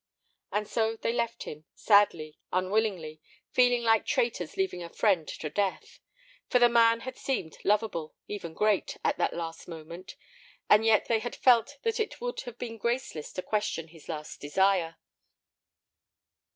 [0.51, 5.99] And so they left him, sadly, unwillingly, feeling like traitors leaving a friend to death.
[6.49, 10.15] For the man had seemed lovable, even great, at that last moment,
[10.67, 14.39] and yet they had felt that it would have been graceless to question his last
[14.41, 14.97] desire.